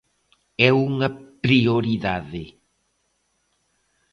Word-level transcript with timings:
É 0.69 0.69
unha 0.87 1.09
prioridade. 1.45 2.43